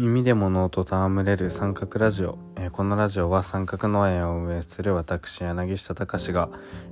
[0.00, 6.50] 耳で物音と戯れる三角ラジオ、えー、このラジオは三角農園を運営する私柳下隆が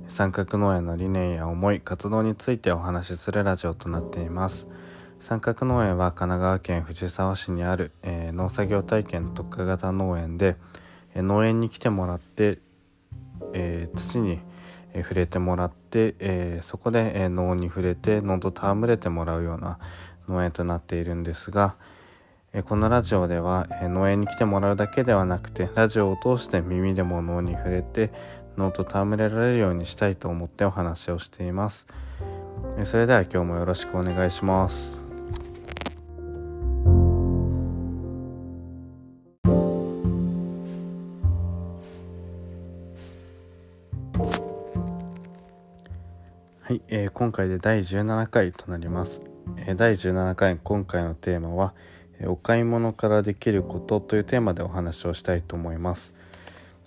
[0.09, 4.67] 三角農園の理念や思い活動についてお話しするラジオとなっています。
[5.21, 10.57] 三角農園は神奈川県藤沢市にある、えー、農作業体験特化型農園で、
[11.15, 12.59] えー、農園に来てもらって、
[13.53, 14.41] え土に
[14.93, 19.79] 触れてもらって、えそこで、え農に触れて農と戯れてもらうような
[20.27, 21.75] 農園となっているんですが、
[22.65, 28.11] このラジオでは農園に来てもらうだけではなくてラジオを通して耳でも脳に触れて
[28.57, 31.85] 脳と戯れられるようにしたいと思ってお話をしています。
[32.85, 34.97] それでは今日もよろしくお願いします。
[46.61, 49.21] はい、えー、今回で第17回となります、
[49.55, 51.73] えー、第17回今回のテーマは
[52.25, 56.13] 「お買い物からできることというテーマでお話をしたいと思います。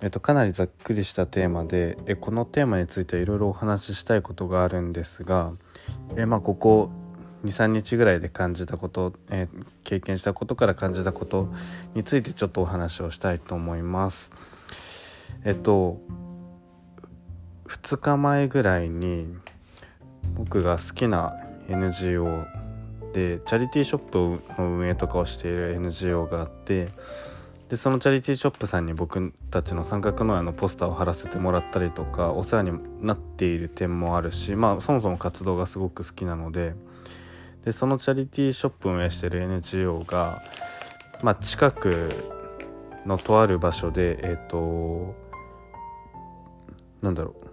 [0.03, 5.53] えっと、かなりざっくりしたテーマでえこのテーマについていろいろお話ししたいことがあるんですが
[6.17, 6.91] え、まあ、ここ
[7.45, 9.49] 23日ぐらいで感じたこと、え
[9.85, 11.53] 経験したことから感じたこと
[11.95, 14.31] についてちょっとお話をしたいと思います。
[15.45, 15.99] えっと
[17.69, 19.27] 2日前ぐらいに
[20.35, 21.35] 僕が好きな
[21.69, 22.45] NGO
[23.13, 24.19] でチャリティーショップ
[24.61, 26.89] の運営とかをしている NGO があって
[27.69, 36.75] でそのチャリティーショップさんに僕たちの三角農園のポスターを貼らせてもらったりとかお世話になっている点もあるしまあそもそも活動がすごく好きなので
[37.65, 40.43] でそのチャリティーショップを運営してる NGO が、
[41.23, 42.09] まあ、近く
[43.07, 45.15] のとある場所でえっ、ー、と
[47.03, 47.51] なんだろう。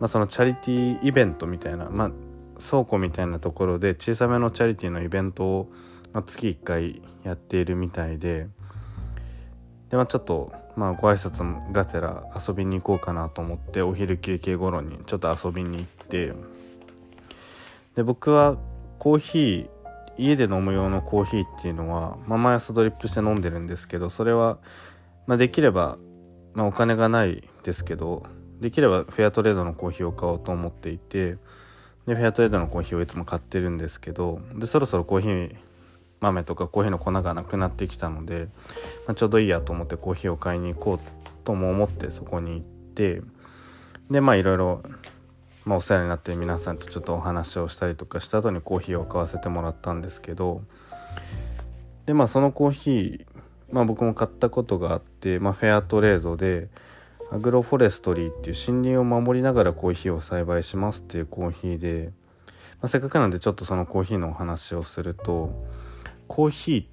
[0.00, 2.10] まあそのチャリティーイベントみたいなまあ
[2.58, 5.72] 倉庫みたいなところで小さめのチャリティーのイベントを、
[6.12, 8.48] ま、月1回やっているみたいで
[9.90, 16.32] で、まあ、ちょっと、まあ、ご挨拶がてら遊びに行こうかなと思ってお昼休憩頃にちょっと遊びに行って
[17.96, 18.56] で僕は
[18.98, 19.68] コーヒー
[20.18, 24.58] 家で飲む用のコーヒーっていうのは、まあ、毎朝ドリップして飲んでるんですけどそれは、
[25.26, 25.98] まあ、できれば、
[26.54, 28.24] まあ、お金がないですけど
[28.60, 31.36] できればフェアトレードのコーヒーを買おうと思っていて
[32.08, 35.54] でフェアトレードのコーヒーをいつも買ってるんですけどでそろそろコーヒー
[36.20, 38.48] 豆とかコーヒーの粉がなくなってきたので、
[39.06, 41.00] まあ、ちょうどいいやと思ってコーヒーを買いに行こう
[41.44, 43.20] とも思ってそこに行って
[44.10, 44.82] でまあいろいろ、
[45.66, 50.62] まあ、お世話になって皆さんとちょっとお話をしたりとかした後にコーヒーを買わせてもらったんですけど
[52.06, 53.26] でまあそのコーヒー、
[53.70, 56.68] まあ、僕も買ったことがあって、まあ、フェアトレードで
[57.30, 62.12] アグロフォレストリーっていう森林を守りながらコーヒーを栽培しますっていうコーヒーで、
[62.80, 65.50] まあ、せっかくなんでちょっとそのコーヒーのお話をすると
[66.26, 66.88] コーヒ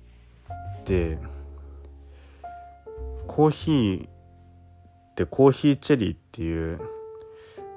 [0.48, 1.18] ーって
[3.28, 4.10] コーヒーっ
[5.16, 6.80] てコーヒーチェリーっていう、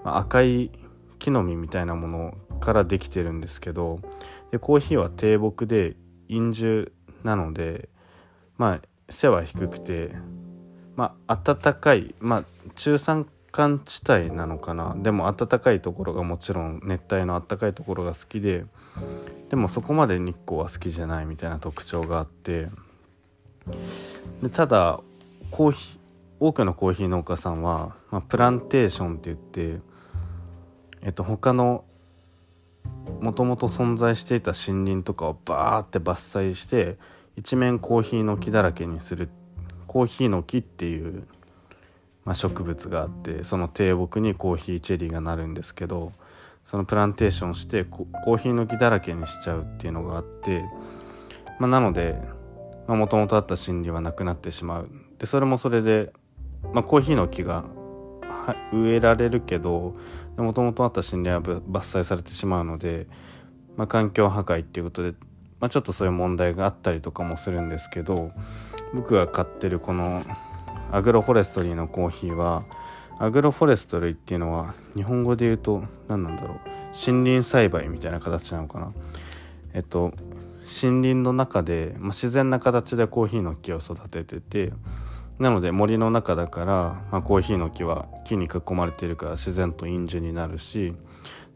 [0.05, 0.71] まあ、赤い
[1.19, 4.01] 木の実みたいなものからできてるんですけど
[4.51, 5.97] でコーヒーは低木で
[6.29, 6.93] 陰樹
[7.23, 7.89] なので
[8.57, 10.13] まあ背は低くて
[10.99, 12.45] まあ暖かいまあ
[12.75, 14.97] 中山間地帯なのかな。
[14.99, 18.65] でも暖かいところがもちろん熱帯の暖かいところが好きで
[19.49, 22.67] でもそこまで日光は好きじゃないみたいな特徴があって。
[24.43, 24.99] でただ
[25.53, 25.99] コーヒー
[26.41, 29.81] 多くのコーヒー農家さんは、まあ、プランテーションって言って、
[31.03, 31.85] えっと、他の
[33.21, 36.97] もともと存在していた森林とかをバーって伐採して
[37.37, 39.27] 一面コーヒーの木だらけにするっ
[39.89, 41.25] コーヒーの木っていう、
[42.25, 46.13] まあ、植物があってその低木にコーヒーチェリーがなるんですけど
[46.65, 50.63] そのプランテーションしてコーヒーの木だらけにしちゃうっていうのがあって、
[51.59, 52.21] まあ、なので
[52.87, 54.91] もともとあった森林はなくなってしまう。
[55.19, 56.13] でそれもそれで、
[56.73, 57.65] まあ、コーヒーの木が
[58.73, 59.97] 植えられるけど
[60.37, 63.07] もともとあった森林は伐採されてしまうので、
[63.77, 65.15] まあ、環境破壊っていうことで、
[65.61, 68.31] まあ、ちょっとそういう問題があったりとかもするんですけど
[68.95, 70.23] 僕が買ってるこの
[70.91, 72.65] アグロフォレストリーのコーヒーは
[73.19, 76.59] アグロフォレストリーっていうのは日本語で言うと何なんだろう。
[76.95, 78.93] 森林栽培みたいな形なのかな。
[79.75, 80.13] えっと
[80.69, 84.73] 森林の中で、まあ、自然な形でコーヒーの木を育ててて
[85.39, 86.67] なので森の中だから、
[87.11, 90.95] まあ、コーヒーの木は木に囲まれているから自然と陰樹になるし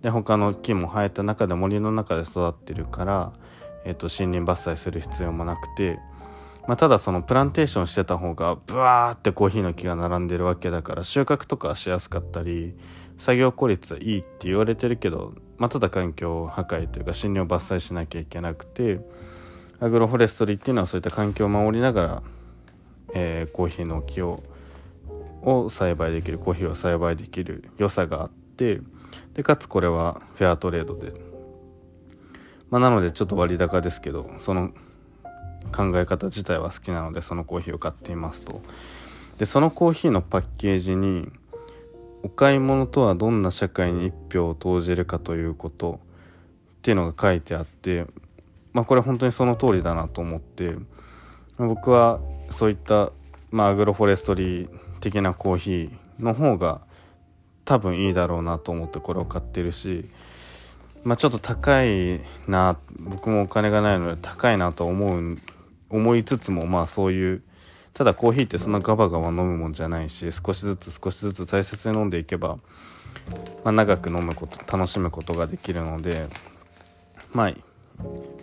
[0.00, 3.32] で他の木も生えた中で森の中で育ってるから、
[3.84, 5.98] えっと、森林伐採する必要もなくて
[6.66, 12.74] まあ、ただそのプランテーションしてた方がブワーってコーヒーの木が並んでるわけだから収穫とかしやすかったり
[13.18, 19.00] 作業効率はいいって言われてるけど、まあ、ただ環境破壊というか森林を伐採しなきゃいけなくて
[19.80, 22.22] アグロフォレストリーっていうのはそういった環境を守りながら、
[23.14, 24.42] えー、コーヒーの木を
[25.42, 28.80] を栽培できるコーヒーを栽培できる良さがあって
[29.34, 31.12] でかつこれはフェアトレードで、
[32.70, 34.70] まあ、なのでちょっと割高ですけどその
[35.70, 38.60] 考え方自体は好きなのでそのコーヒーを買っていますと。
[39.38, 41.30] でそのコーヒーのパッケージに
[42.22, 46.00] お買い物とはどんな社会に一票を投じるかということ
[46.78, 48.06] っていうのが書いてあって
[48.72, 50.76] まあこれ本当にその通りだなと思って
[51.58, 52.20] 僕は
[52.50, 53.10] そういった、
[53.50, 54.68] まあ、アグロフォレストリー
[55.00, 56.80] 的なコーヒーの方が
[57.64, 60.08] 多分いいだろうなと思ってこれを買ってるし
[61.04, 65.38] まあちょっと高いな僕もお金がないので高いなと思う
[65.90, 67.42] 思いつつもまあそういう
[67.94, 72.56] ただコーヒーってそんなガバガバ飲むもんじゃないし少しずつ少しずつ大切に飲んでいけば、
[73.64, 76.26] まあ、長く飲むこと楽しむことができるので
[77.32, 77.54] まあ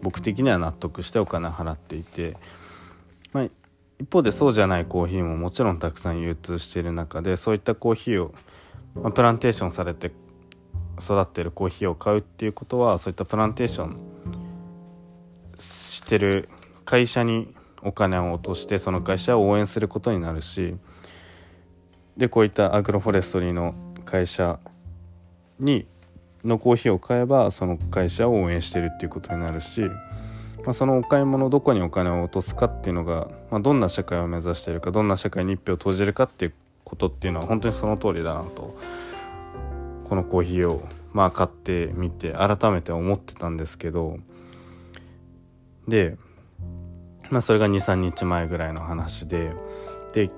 [0.01, 2.38] 僕的には納得してお金払っていて、
[3.33, 3.50] まあ、
[4.00, 8.33] 一方でそうじゃないコーヒーももちろんたくさん流通している中でそういったコーヒーを、
[8.95, 10.11] まあ、プランテーションされて
[10.99, 13.97] 育ってるコーヒーを買うっていうことはそういったプランテーション
[15.59, 16.49] してる
[16.85, 20.75] 会社にお金を落としてその会社を応援することになるし
[22.17, 23.73] でこういったアグロフォレストリーの
[24.05, 24.59] 会社
[25.59, 25.87] に
[26.43, 36.53] のコーヒーを買えばその会社を応援してるっていうことになるし、まあ、そのお買い物どこにお金を落とすかっていうのが、まあ、どんな社会を目指しているかどんな社会に一票を投じるかっていう
[36.83, 38.77] ことっていうのは本当にその通りだなと
[40.09, 40.83] このコーヒーを
[41.13, 44.17] まあ買ってみて改めて思ってたんですけど
[45.88, 46.17] で
[47.29, 49.53] まあそれが23日前ぐらいの話で
[50.13, 50.33] で今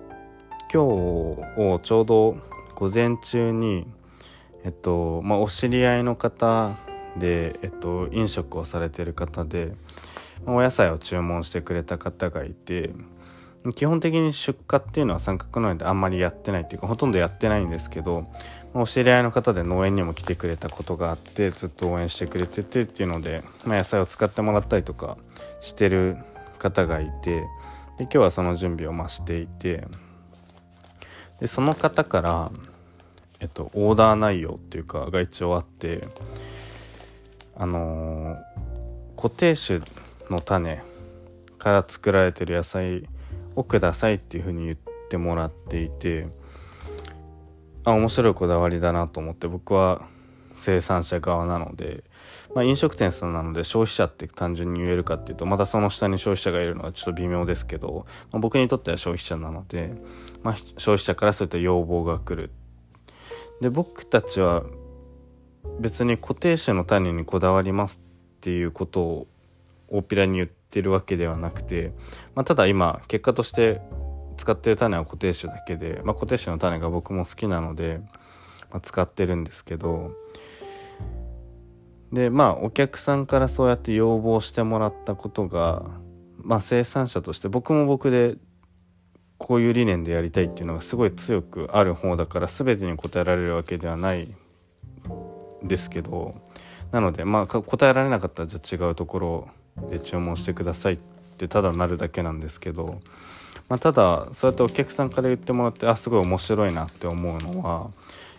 [0.71, 2.37] 日をちょうど
[2.75, 3.87] 午前中に
[4.63, 6.77] えっとまあお知り合いの方
[7.17, 9.73] で、えっと、飲食をされてる方で、
[10.45, 12.91] お野菜を注文してくれた方がいて
[13.75, 18.25] 基本的に出荷っていうのは三角農園であんまりやってないっていうかほとんどやってないんですけど、
[18.73, 25.17] お知り合いの方で農園にも来てくれたことがあってずっと応援してくれててっていうので、まあ、野菜を使ってもらったりとか
[25.59, 26.17] してる
[26.57, 27.41] 方がいて
[27.97, 29.85] で今日はその準備をましていて
[31.41, 32.51] でその方から、
[33.41, 36.07] えっと、オーダー内容っていうかが一応あって
[37.57, 39.81] あのー、固定種
[40.29, 40.81] の種
[41.57, 43.07] から作られてる野菜
[43.55, 44.77] をくださいっていうふうに言っ
[45.09, 46.27] てもらっていて
[47.83, 50.07] あ面白いこだわりだなと思って僕は
[50.59, 52.03] 生産者側なので、
[52.53, 59.91] まあ、飲食店さんなので消費者って単純に言えるかっていうとまたその下に消費者がいるのはちょっと微妙ですけど、まあ、僕にとっては消費者なので、
[60.43, 62.51] まあ、消費者からそういった要望が来る。
[63.59, 64.63] で僕たちは
[65.79, 67.99] 別に固定種の種にこだわります
[68.37, 69.27] っていうことを
[69.87, 71.93] 大っぴらに言っててるわけではなくて、
[72.33, 73.81] まあ、ただ今結果として
[74.37, 78.01] 使ってる種は固定種だけで、まあ、固定種の種が僕も好きなので、
[78.71, 80.11] まあ、使ってるんですけど
[82.11, 85.83] でまあお客さんからそうやって要望してもらったことが、
[86.37, 88.35] まあ、生産者として僕も僕で
[89.37, 94.33] こういう理念でやりたいっていうのがすごい強くある方だから全てに応えられるわけではない
[95.63, 96.35] ですけど
[96.91, 99.47] なのでまあ答えられなかったらじゃあ違うところを
[99.89, 100.97] で注文してくださいっ
[101.37, 102.99] てただなるだけなんですけど、
[103.69, 107.89] まあ、ただそうやってお客さんから言ってもらってあすごい面白いなって思うのは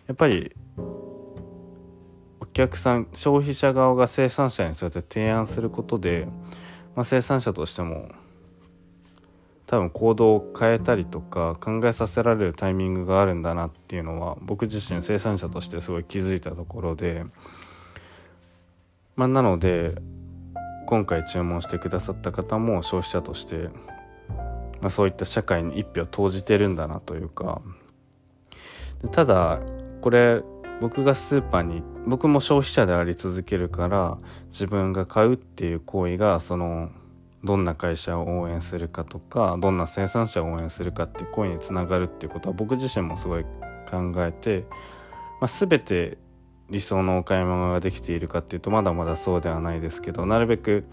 [0.07, 6.29] やっぱりお客さん消費者側が生産者にそうやって提案することで、
[6.95, 8.11] まあ、生産者としても
[9.67, 17.25] 多分行動を変えたりとか考えさせられるタイミングがあるんだなっていうのは僕自身生産者としてすごい気づいたところで、
[19.17, 19.95] まあ、なので
[20.93, 23.71] 今回注文してくださった方も消費者として、
[24.83, 27.63] まあ、そういった社会に一票投じてるんだなというか。
[29.11, 29.61] ただ
[30.03, 30.43] これ
[30.83, 34.19] 僕がスーパーに僕も消費者であり続けるから
[34.51, 36.91] 自分が買うっていう行為がその
[37.43, 43.45] どんな会社を応援するかとかどんな生産者を応援するかっていう行為につながるっていうことは僕自身もすごい
[43.91, 44.67] 考えて、
[45.41, 46.19] まあ、全て
[46.73, 50.85] 理想のお買い物ができているかっていうとまだまだそうではないですけどなるべく、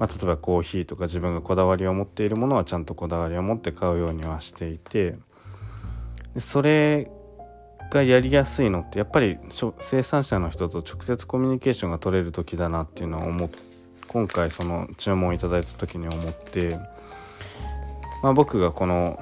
[0.00, 5.16] まあ、例えばコーヒーとか自分がこだわりを持っているものはちゃんとこだわりを持って買うようにはしていて
[6.38, 7.10] それ
[7.90, 9.38] がやりやすいのってやっぱり
[9.80, 13.50] 生産者の人と直接コミュニケーションが取れる時だなっていうのは思っ
[14.08, 16.78] 今回その注文いただいた時に思って、
[18.22, 19.20] まあ、僕がこの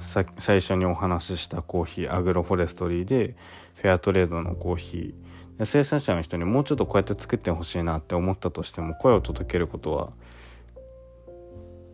[0.00, 3.36] 最初にお話ししたコーヒーアグロフォレストリーで
[3.76, 5.64] フェアトレードのコーヒー。
[5.64, 10.12] 生産者の人にもうちょっとこうやって作ってほしいなって思ったとしても声を届けることは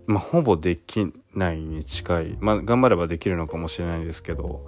[0.07, 4.67] まあ、ほぼできないに近い、まあ、頑張ればできるのかもしれないですけど、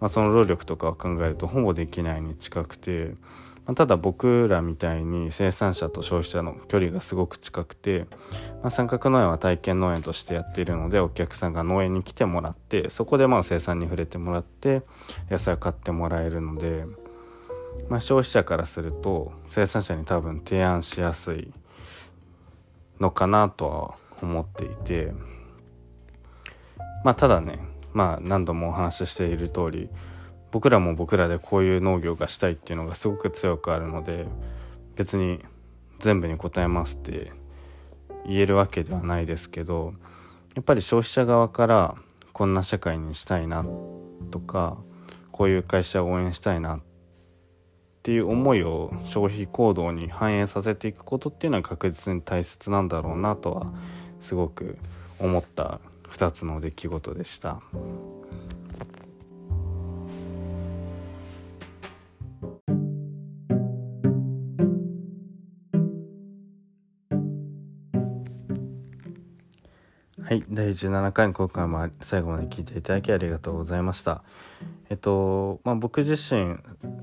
[0.00, 3.14] まあ、その労力とかを考えるとほぼできないに近くて、
[3.68, 8.06] まあ、ただ僕らみたいに生産者と消費者の距離がすごく近くて、
[8.62, 14.82] まあ、三角農園は体験農園としてやっているのでお客さんが農園に来てもらってそこでまあ生産に触れてもらって
[15.30, 16.86] 野菜を買ってもらえるので、
[17.90, 21.52] まあ、消費者からすると生産者に多分提案しやすい
[23.00, 25.12] のかなとは思っていて
[27.04, 27.58] まあただね
[27.92, 29.90] まあ何度もお話ししている通り
[30.50, 34.26] 僕らも僕らでこういう農業がしたいっていうのがすごく強くあるので
[34.96, 35.40] 別に
[36.00, 37.32] 全部に答えますって
[38.26, 39.94] 言えるわけではないですけど
[40.54, 41.94] やっぱり消費者側から
[42.32, 43.64] こんな社会にしたいな
[44.30, 44.78] とか
[45.32, 46.80] こういう会社を応援したいなっ
[48.02, 53.72] ていう思いを消費行動に反映させていくことっていうのは確実に大切なんだろうなとは
[54.20, 54.78] すごく
[55.18, 57.60] 思った2つの出来事でした。
[70.38, 74.22] い、第17回今回も最後まで聞いていただきありがとうございました。
[74.90, 76.56] えっと、まあ、僕自身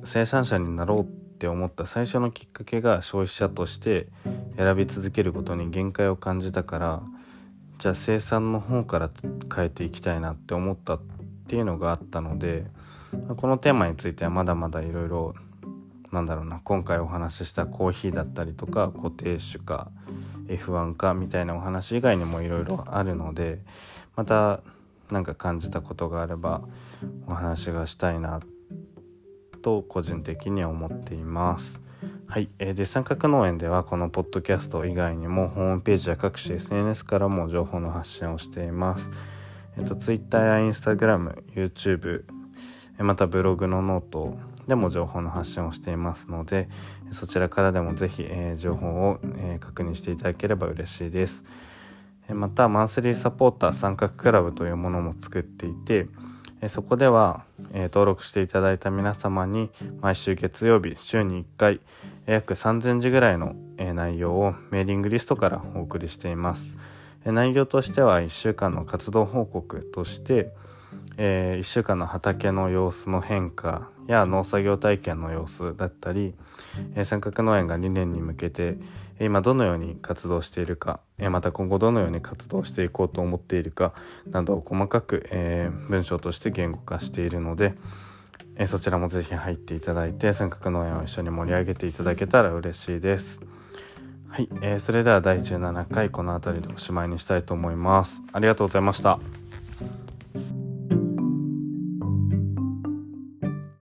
[0.04, 4.08] 生産者になろうって思った最初のきっかけが消費者として
[4.58, 7.04] 選び続けることに限界を感じたから
[7.78, 9.12] じゃあ生産の方から
[9.54, 11.02] 変えていきたいなって思ったっ
[11.48, 12.66] ていうのがあったので
[13.38, 15.36] このテーマについてはまだまだいろいろ
[16.12, 19.92] なんだろうな今回お話ししたコーヒーだったりとか固定種か
[20.48, 23.60] F1 かみたいなお話以外にもいろいろあるので
[24.16, 24.62] また
[25.12, 26.62] 何か感じたことがあれば
[27.28, 28.42] お話がしたいな
[29.62, 31.80] と個人的には思っています。
[32.28, 39.10] はい、えー、で三角農園ではこのポッドキャスト以外にもホームページや各種 SNS からも情報の発信をしています。
[39.78, 42.24] えっ、ー、と Twitter や Instagram、YouTube、
[43.00, 46.68] またブログのノートでも情報の発信をしていますので
[47.12, 51.44] そちらからでもぜひ、え、情報を、え、確認していただければ嬉しいです。
[52.34, 56.08] またマンスリーサポーター三角クラブというものも作っていて
[56.70, 57.44] そこでは
[57.74, 59.70] 登録していただいた皆様に
[60.02, 61.80] 毎週月曜日週に1回
[62.26, 66.64] 約3000字ぐらいの内容をメーリングリストからお送りしています
[67.26, 70.52] 内容としては1週間の活動報告として
[71.18, 76.34] え1週間の畑の様子の変化や農作業体験の様子だったり
[76.96, 78.78] え三角農園が2年に向けて
[79.20, 83.94] 今どのように活動しているかえまた今後どのように活動していこうと思っているか
[84.30, 87.76] などを細かく、えー、文章として言語化しているので、
[88.58, 93.40] え、そちらもぜひ入っていただいて三角農園を一緒に盛り上げていただけたら嬉しいです。
[94.30, 98.22] はい、えー、それでは第17回この辺りでおしまいにしたいと思います。
[98.34, 99.20] ありがとうございました。